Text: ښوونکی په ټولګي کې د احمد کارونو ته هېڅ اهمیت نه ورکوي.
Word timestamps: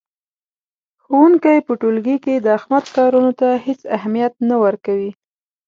ښوونکی 1.03 1.57
په 1.67 1.73
ټولګي 1.81 2.17
کې 2.23 2.35
د 2.39 2.47
احمد 2.57 2.85
کارونو 2.95 3.31
ته 3.39 3.49
هېڅ 3.65 3.81
اهمیت 3.97 4.33
نه 4.49 4.55
ورکوي. 4.63 5.11